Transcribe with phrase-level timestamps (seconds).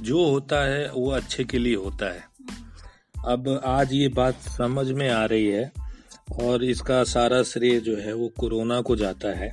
[0.00, 2.28] जो होता है, वो अच्छे के लिए होता है।
[3.26, 5.70] अब आज ये बात समझ में आ रही है
[6.42, 9.52] और इसका सारा श्रेय जो है, वो कोरोना को जाता है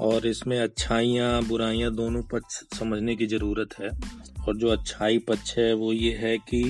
[0.00, 3.90] और इसमें अच्छाइयाँ, बुराइयाँ दोनों पक्ष समझने की ज़रूरत है।
[4.40, 6.62] और जो अच्छाई पक्ष है, वो ये है कि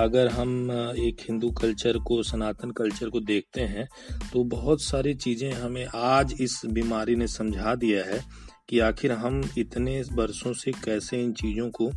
[0.00, 3.86] अगर हम एक हिंदू कल्चर को, सनातन कल्चर को देखते हैं
[4.32, 8.20] तो बहुत सारी चीज़ें हमें आज इस बीमारी ने समझा दिया है
[8.68, 11.90] कि आखिर हम इतने वर्षों से कैसे इन चीज़ों को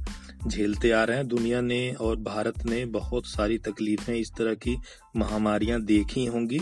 [0.47, 1.27] झेलते आ रहे हैं?
[1.27, 4.77] दुनिया ने और भारत ने बहुत सारी तकलीफें इस तरह की
[5.17, 6.59] महामारियाँ देखी होंगी।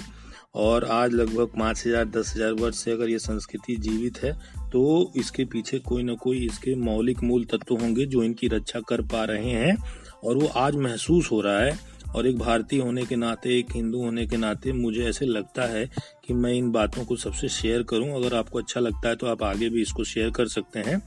[0.55, 4.31] और आज लगभग पाँच हज़ार, दस हज़ार वर्ष से अगर ये संस्कृति जीवित है
[4.71, 9.01] तो इसके पीछे कोई ना कोई इसके मौलिक मूल तत्व होंगे जो इनकी रक्षा कर
[9.03, 9.75] पा रहे हैं।
[10.23, 11.77] और वो आज महसूस हो रहा है
[12.15, 15.85] और एक भारतीय होने के नाते, एक हिंदू होने के नाते मुझे ऐसे लगता है
[16.25, 19.43] कि मैं इन बातों को सबसे शेयर करूँ। अगर आपको अच्छा लगता है तो आप
[19.43, 20.99] आगे भी इसको शेयर कर सकते हैं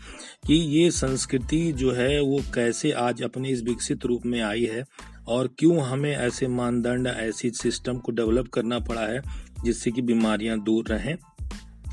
[0.46, 4.84] कि ये संस्कृति जो है, वो कैसे आज अपने इस विकसित रूप में आई है
[5.28, 9.22] और क्यों हमें ऐसे मानदंड, ऐसी सिस्टम को डेवलप करना पड़ा है
[9.64, 11.16] जिससे कि बीमारियाँ दूर रहें।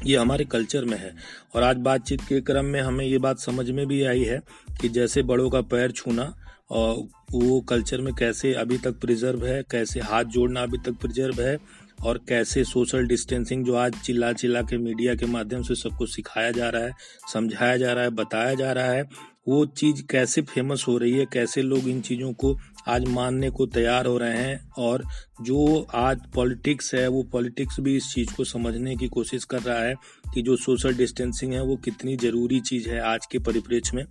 [0.05, 1.15] ये हमारे कल्चर में है।
[1.55, 4.39] और आज बातचीत के क्रम में हमें ये बात समझ में भी आई है
[4.81, 6.33] कि जैसे बड़ों का पैर छूना
[6.71, 11.57] वो कल्चर में कैसे अभी तक प्रिजर्व है, कैसे हाथ जोड़ना अभी तक प्रिजर्व है,
[12.03, 16.51] और कैसे सोशल डिस्टेंसिंग जो आज चिल्ला चिल्ला के मीडिया के माध्यम से सबको सिखाया
[16.51, 16.91] जा रहा है,
[17.33, 19.03] समझाया जा रहा है, बताया जा रहा है,
[19.47, 22.57] वो चीज़ कैसे फ़ेमस हो रही है, कैसे लोग इन चीज़ों को
[22.87, 25.03] आज मानने को तैयार हो रहे हैं, और
[25.41, 29.79] जो आज पॉलिटिक्स है, वो पॉलिटिक्स भी इस चीज़ को समझने की कोशिश कर रहा
[29.79, 29.95] है
[30.33, 34.05] कि जो सोशल डिस्टेंसिंग है, वो कितनी ज़रूरी चीज़ है आज के परिप्रेक्ष्य में।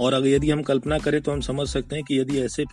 [0.00, 2.64] और अगर यदि हम कल्पना करें तो हम समझ सकते हैं कि यदि ऐसे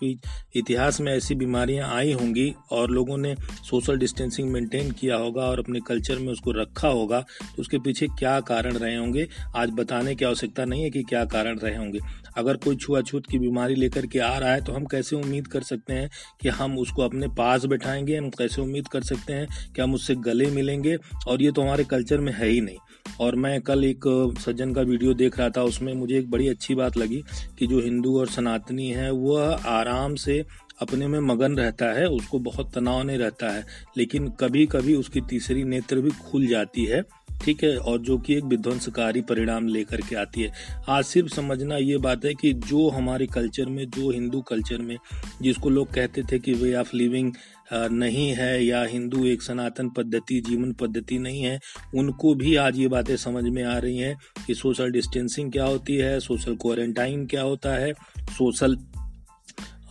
[0.56, 3.34] इतिहास में ऐसी बीमारियाँ आई होंगी और लोगों ने
[3.70, 8.06] सोशल डिस्टेंसिंग मेंटेन किया होगा और अपने कल्चर में उसको रखा होगा तो उसके पीछे
[8.18, 9.26] क्या कारण रहे होंगे?
[9.56, 11.98] आज बताने की आवश्यकता नहीं है कि क्या कारण रहे होंगे।
[12.36, 15.62] अगर कोई छुआछूत की बीमारी लेकर के आ रहा है तो हम कैसे उम्मीद कर
[15.62, 18.16] सकते हैं कि हम उसको अपने पास बैठाएँगे?
[18.16, 20.96] हम कैसे उम्मीद कर सकते हैं कि हम उससे गले मिलेंगे?
[21.28, 22.78] और ये तो हमारे कल्चर में है ही नहीं।
[23.20, 26.74] और मैं कल एक सज्जन का वीडियो देख रहा था, उसमें मुझे एक बड़ी अच्छी
[26.74, 27.22] बात लगी
[27.58, 30.44] कि जो हिंदू और सनातनी है वह आराम से
[30.80, 35.20] अपने में मगन रहता है, उसको बहुत तनाव नहीं रहता है, लेकिन कभी कभी उसकी
[35.20, 37.02] तीसरी नेत्र भी खुल जाती है।
[37.42, 40.52] ठीक है, और जो कि एक विध्वंसकारी परिणाम लेकर के आती है।
[40.88, 44.96] आज सिर्फ़ समझना ये बात है कि जो हमारे कल्चर में, जो हिंदू कल्चर में,
[45.42, 47.32] जिसको लोग कहते थे कि वे ऑफ़ लिविंग
[47.72, 51.58] नहीं है, या हिंदू एक सनातन पद्धति, जीवन पद्धति नहीं है,
[51.94, 55.96] उनको भी आज ये बातें समझ में आ रही हैं कि सोशल डिस्टेंसिंग क्या होती
[55.96, 57.92] है सोशल क्वारंटाइन क्या होता है
[58.30, 58.76] सोशल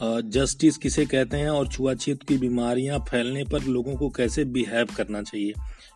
[0.03, 5.21] जस्टिस किसे कहते हैं और छुआछूत की बीमारियाँ फैलने पर लोगों को कैसे बिहेव करना
[5.21, 5.53] चाहिए?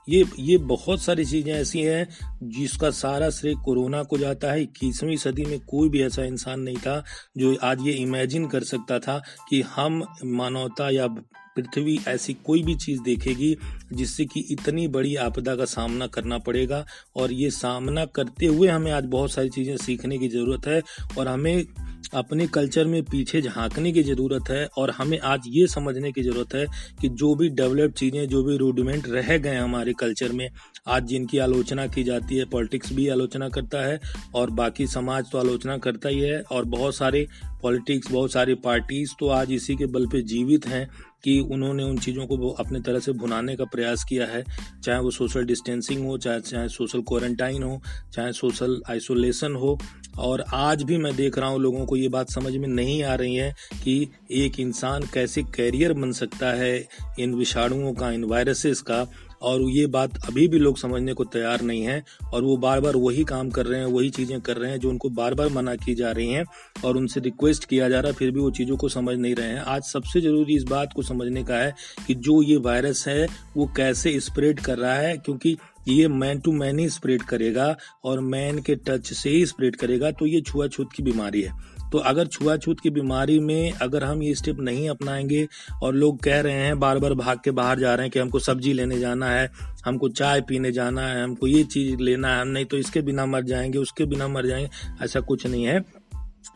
[0.09, 2.07] ये ये बहुत सारी चीज़ें ऐसी हैं
[2.51, 6.77] जिसका सारा श्रेय कोरोना को जाता है। इक्कीसवीं सदी में कोई भी ऐसा इंसान नहीं
[6.77, 7.03] था
[7.37, 12.75] जो आज ये इमेजिन कर सकता था कि हम मानवता या पृथ्वी ऐसी कोई भी
[12.75, 13.55] चीज़ देखेगी
[13.93, 16.85] जिससे कि इतनी बड़ी आपदा का सामना करना पड़ेगा।
[17.15, 20.81] और ये सामना करते हुए हमें आज बहुत सारी चीज़ें सीखने की ज़रूरत है
[21.17, 21.65] और हमें
[22.13, 26.53] अपने कल्चर में पीछे झांकने की ज़रूरत है और हमें आज ये समझने की ज़रूरत
[26.55, 26.65] है
[27.01, 30.49] कि जो भी डेवलप्ड चीज़ें, जो भी रूडिमेंट रह गए हमारे कल्चर में,
[30.87, 33.99] आज जिनकी आलोचना की जाती है, पॉलिटिक्स भी आलोचना करता है
[34.35, 37.27] और बाकी समाज तो आलोचना करता ही है और बहुत सारे
[37.61, 40.87] पॉलिटिक्स, बहुत सारी पार्टीज़ तो आज इसी के बल पे जीवित हैं
[41.23, 44.43] कि उन्होंने उन चीज़ों को अपने तरह से भुनाने का प्रयास किया है।
[44.83, 47.81] चाहे वो सोशल डिस्टेंसिंग हो, चाहे चाहे सोशल क्वारंटाइन हो,
[48.13, 49.77] चाहे सोशल आइसोलेशन हो
[50.19, 53.15] और आज भी मैं देख रहा हूँ लोगों को ये बात समझ में नहीं आ
[53.15, 56.87] रही है कि एक इंसान कैसे कैरियर बन सकता है
[57.19, 59.07] इन विषाणुओं का, इन वायरसेस का।
[59.41, 62.03] और ये बात अभी भी लोग समझने को तैयार नहीं है
[62.33, 64.89] और वो बार बार वही काम कर रहे हैं, वही चीज़ें कर रहे हैं जो
[64.89, 66.45] उनको बार बार मना की जा रही हैं
[66.85, 69.47] और उनसे रिक्वेस्ट किया जा रहा है, फिर भी वो चीज़ों को समझ नहीं रहे
[69.47, 71.73] हैं। आज सबसे ज़रूरी इस बात को समझने का है
[72.07, 73.27] कि जो ये वायरस है,
[73.57, 75.57] वो कैसे स्प्रेड कर रहा है, क्योंकि
[75.87, 77.75] ये मैन टू मैन ही स्प्रेड करेगा
[78.05, 81.53] और मैन के टच से ही स्प्रेड करेगा तो ये छुआछूत की बीमारी है।
[81.91, 85.47] तो अगर छुआछूत की बीमारी में अगर हम ये स्टेप नहीं अपनाएँगे
[85.83, 88.39] और लोग कह रहे हैं बार बार भाग के बाहर जा रहे हैं कि हमको
[88.39, 89.49] सब्ज़ी लेने जाना है,
[89.85, 93.25] हमको चाय पीने जाना है, हमको ये चीज़ लेना है, हम नहीं तो इसके बिना
[93.25, 94.69] मर जाएँगे, उसके बिना मर जाएँगे,
[95.03, 95.96] ऐसा कुछ नहीं है।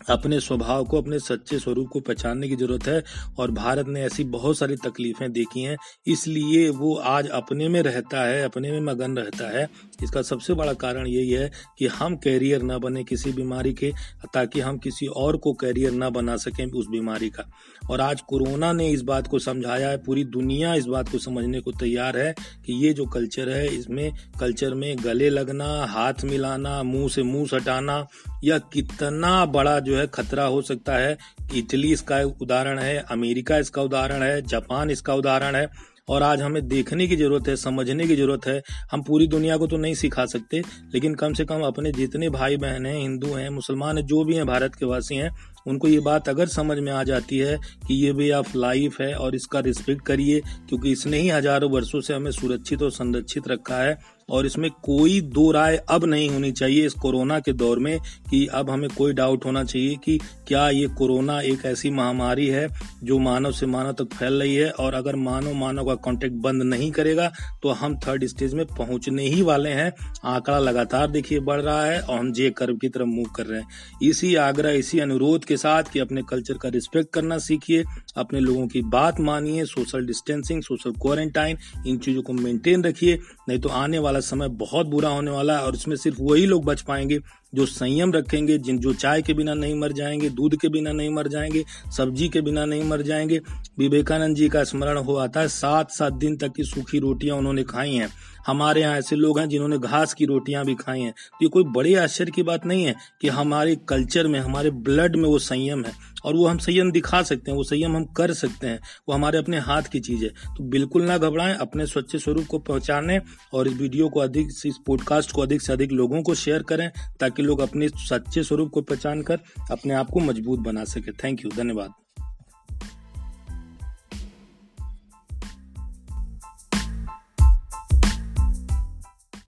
[0.09, 3.03] अपने स्वभाव को, अपने सच्चे स्वरूप को पहचानने की ज़रूरत है
[3.39, 5.77] और भारत ने ऐसी बहुत सारी तकलीफें देखी हैं।
[6.07, 9.69] इसलिए वो आज अपने में रहता है, अपने में मगन रहता है।
[10.03, 13.91] इसका सबसे बड़ा कारण यही है कि हम कैरियर न बने किसी बीमारी के,
[14.33, 17.51] ताकि हम किसी और को कैरियर न बना सकें उस बीमारी का।
[17.89, 21.59] और आज कोरोना ने इस बात को समझाया है, पूरी दुनिया इस बात को समझने
[21.59, 22.33] को तैयार है
[22.65, 27.45] कि ये जो कल्चर है, इसमें कल्चर में गले लगना, हाथ मिलाना, मुँह से मुँह
[27.45, 28.07] सटाना
[28.43, 31.17] यह कितना बड़ा जो है खतरा हो सकता है।
[31.55, 36.67] इटली इसका उदाहरण है, अमेरिका इसका उदाहरण है, जापान इसका उदाहरण है। और आज हमें
[36.67, 38.61] देखने की ज़रूरत है, समझने की ज़रूरत है।
[38.91, 40.59] हम पूरी दुनिया को तो नहीं सिखा सकते,
[40.93, 44.35] लेकिन कम से कम अपने जितने भाई बहन हैं, हिंदू हैं, मुसलमान हैं, जो भी
[44.35, 45.29] हैं, भारत के वासी हैं
[45.67, 49.13] उनको ये बात अगर समझ में आ जाती है कि ये वे ऑफ़ लाइफ है
[49.15, 53.77] और इसका रिस्पेक्ट करिए, क्योंकि इसने ही हज़ारों वर्षों से हमें सुरक्षित और संरक्षित रखा
[53.77, 53.99] है
[54.29, 57.97] और इसमें कोई दो राय अब नहीं होनी चाहिए इस कोरोना के दौर में
[58.29, 60.17] कि अब हमें कोई डाउट होना चाहिए कि
[60.47, 62.67] क्या ये कोरोना एक ऐसी महामारी है
[63.03, 66.63] जो मानव से मानव तक फैल रही है और अगर मानव मानव का कांटेक्ट बंद
[66.63, 67.31] नहीं करेगा
[67.63, 69.91] तो हम थर्ड स्टेज में पहुँचने ही वाले हैं।
[70.25, 73.59] आंकड़ा लगातार देखिए बढ़ रहा है और हम जे कर्व की तरफ़ मूव कर रहे
[73.59, 73.67] हैं।
[74.03, 77.83] इसी आग्रह, इसी अनुरोध के साथ कि अपने कल्चर का रिस्पेक्ट करना सीखिए,
[78.17, 81.57] अपने लोगों की बात मानिए सोशल डिस्टेंसिंग सोशल क्वारंटाइन
[81.87, 83.19] इन चीज़ों को मेंटेन रखिए,
[83.49, 86.65] नहीं तो आने वाला समय बहुत बुरा होने वाला है और इसमें सिर्फ़ वही लोग
[86.65, 87.19] बच पाएँगे
[87.55, 91.09] जो संयम रखेंगे, जिन, जो चाय के बिना नहीं मर जाएँगे, दूध के बिना नहीं
[91.09, 91.65] मर जाएँगे,
[91.97, 93.41] सब्ज़ी के बिना नहीं मर जाएँगे,
[93.79, 97.63] विवेकानंद जी का स्मरण हो आता है सात सात दिन तक की सूखी रोटियाँ उन्होंने
[97.63, 98.09] खाई हैं।
[98.47, 101.63] हमारे यहाँ ऐसे लोग हैं जिन्होंने घास की रोटियाँ भी खाई हैं। तो ये कोई
[101.63, 105.85] बड़े आश्चर्य की बात नहीं है कि हमारे कल्चर में, हमारे ब्लड में वो संयम
[105.85, 109.15] है। और वो हम संयम दिखा सकते हैं, वो संयम हम कर सकते हैं, वो
[109.15, 113.21] हमारे अपने हाथ की चीज़ है। तो बिल्कुल ना घबराएँ, अपने स्वच्छ स्वरूप को पहचाने
[113.53, 116.91] और इस वीडियो को अधिक इस पॉडकास्ट को अधिक से अधिक लोगों को शेयर करें
[117.41, 119.39] ताकि लोग अपने सच्चे स्वरूप को पहचान कर
[119.71, 122.00] अपने आप को मज़बूत बना सके। थैंक यू धन्यवाद।